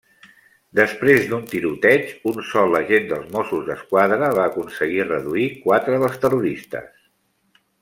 Després 0.77 1.27
d'un 1.33 1.43
tiroteig, 1.51 2.07
un 2.31 2.39
sol 2.53 2.79
agent 2.79 3.05
dels 3.11 3.29
Mossos 3.37 3.63
d'Esquadra 3.69 4.31
va 4.41 4.47
aconseguir 4.53 5.07
reduir 5.13 5.47
quatre 5.69 6.01
dels 6.07 6.19
terroristes. 6.27 6.91